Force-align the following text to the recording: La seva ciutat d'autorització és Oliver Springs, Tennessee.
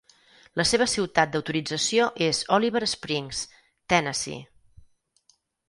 La 0.61 0.63
seva 0.69 0.87
ciutat 0.93 1.35
d'autorització 1.35 2.07
és 2.29 2.41
Oliver 2.59 2.83
Springs, 2.95 3.45
Tennessee. 3.95 4.43